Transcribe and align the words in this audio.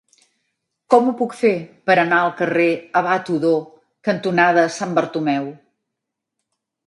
Com 0.91 1.09
ho 1.09 1.11
puc 1.17 1.33
fer 1.41 1.51
per 1.89 1.97
anar 2.03 2.21
al 2.21 2.31
carrer 2.39 2.65
Abat 3.01 3.29
Odó 3.35 3.51
cantonada 4.09 4.63
Sant 4.77 4.97
Bartomeu? 5.01 5.47